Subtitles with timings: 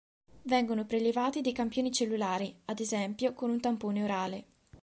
[0.45, 4.45] Vengono prelevati dei campioni cellulari, ad esempio con un tampone orale.